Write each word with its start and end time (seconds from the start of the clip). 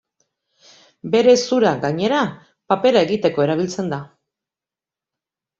Bere 1.15 1.35
zura, 1.41 1.73
gainera, 1.83 2.21
papera 2.73 3.05
egiteko 3.09 3.47
erabiltzen 3.47 3.93
da. 3.97 4.01